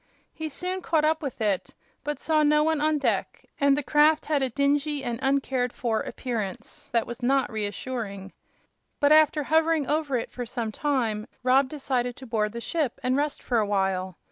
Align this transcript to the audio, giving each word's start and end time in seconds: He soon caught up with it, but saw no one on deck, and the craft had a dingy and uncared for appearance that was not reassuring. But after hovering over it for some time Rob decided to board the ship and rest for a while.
He 0.33 0.49
soon 0.49 0.81
caught 0.81 1.05
up 1.05 1.21
with 1.21 1.41
it, 1.41 1.75
but 2.03 2.17
saw 2.17 2.41
no 2.41 2.63
one 2.63 2.81
on 2.81 2.97
deck, 2.97 3.45
and 3.59 3.77
the 3.77 3.83
craft 3.83 4.25
had 4.25 4.41
a 4.41 4.49
dingy 4.49 5.03
and 5.03 5.19
uncared 5.21 5.71
for 5.71 5.99
appearance 6.01 6.89
that 6.91 7.05
was 7.05 7.21
not 7.21 7.51
reassuring. 7.51 8.33
But 8.99 9.11
after 9.11 9.43
hovering 9.43 9.85
over 9.85 10.17
it 10.17 10.31
for 10.31 10.43
some 10.47 10.71
time 10.71 11.27
Rob 11.43 11.69
decided 11.69 12.15
to 12.15 12.25
board 12.25 12.53
the 12.53 12.59
ship 12.61 12.99
and 13.03 13.15
rest 13.15 13.43
for 13.43 13.59
a 13.59 13.67
while. 13.67 14.17